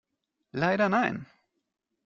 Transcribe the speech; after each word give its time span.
Leider 0.51 0.89
nein. 0.89 1.27